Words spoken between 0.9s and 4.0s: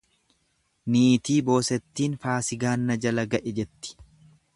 Niitii boosattiin faasigaan na jala ga'e jetti.